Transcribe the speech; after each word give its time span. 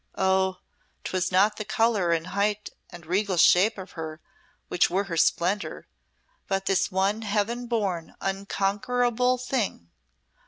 Oh! 0.17 0.57
'twas 1.03 1.31
not 1.31 1.57
the 1.57 1.63
colour 1.63 2.09
and 2.09 2.25
height 2.33 2.71
and 2.89 3.05
regal 3.05 3.37
shape 3.37 3.77
of 3.77 3.91
her 3.91 4.19
which 4.67 4.89
were 4.89 5.03
her 5.03 5.15
splendour, 5.15 5.85
but 6.47 6.65
this 6.65 6.89
one 6.91 7.21
Heaven 7.21 7.67
born, 7.67 8.15
unconquerable 8.19 9.37
thing. 9.37 9.91